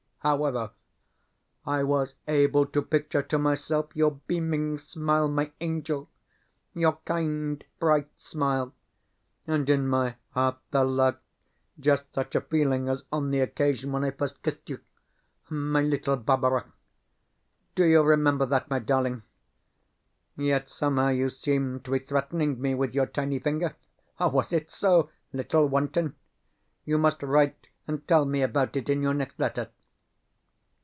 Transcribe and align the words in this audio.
However, 0.23 0.69
I 1.65 1.81
was 1.83 2.13
able 2.27 2.67
to 2.67 2.83
picture 2.83 3.23
to 3.23 3.39
myself 3.39 3.87
your 3.95 4.19
beaming 4.27 4.77
smile, 4.77 5.27
my 5.27 5.51
angel 5.59 6.11
your 6.75 6.97
kind, 7.05 7.63
bright 7.79 8.07
smile; 8.21 8.71
and 9.47 9.67
in 9.67 9.87
my 9.87 10.17
heart 10.35 10.57
there 10.69 10.83
lurked 10.85 11.23
just 11.79 12.13
such 12.13 12.35
a 12.35 12.41
feeling 12.41 12.87
as 12.87 13.03
on 13.11 13.31
the 13.31 13.39
occasion 13.39 13.91
when 13.91 14.03
I 14.03 14.11
first 14.11 14.43
kissed 14.43 14.69
you, 14.69 14.81
my 15.49 15.81
little 15.81 16.17
Barbara. 16.17 16.71
Do 17.73 17.83
you 17.83 18.03
remember 18.03 18.45
that, 18.45 18.69
my 18.69 18.77
darling? 18.77 19.23
Yet 20.37 20.69
somehow 20.69 21.07
you 21.07 21.31
seemed 21.31 21.83
to 21.85 21.91
be 21.93 21.97
threatening 21.97 22.61
me 22.61 22.75
with 22.75 22.93
your 22.93 23.07
tiny 23.07 23.39
finger. 23.39 23.75
Was 24.19 24.53
it 24.53 24.69
so, 24.69 25.09
little 25.33 25.65
wanton? 25.67 26.13
You 26.85 26.99
must 26.99 27.23
write 27.23 27.69
and 27.87 28.07
tell 28.07 28.25
me 28.25 28.43
about 28.43 28.75
it 28.75 28.87
in 28.87 29.01
your 29.01 29.15
next 29.15 29.39
letter. 29.39 29.69